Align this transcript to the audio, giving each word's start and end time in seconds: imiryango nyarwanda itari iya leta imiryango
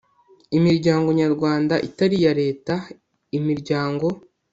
imiryango 0.57 1.07
nyarwanda 1.19 1.75
itari 1.87 2.15
iya 2.21 2.33
leta 2.41 2.73
imiryango 3.37 4.07